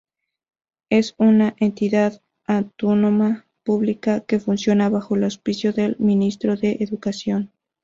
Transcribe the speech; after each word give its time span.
Es 0.89 1.13
una 1.19 1.53
entidad 1.59 2.23
autónoma 2.47 3.45
pública 3.63 4.21
que 4.21 4.39
funciona 4.39 4.89
bajo 4.89 5.15
el 5.15 5.25
auspicio 5.25 5.73
de 5.73 5.95
Ministerio 5.99 6.57
de 6.57 6.77
Educación. 6.79 7.51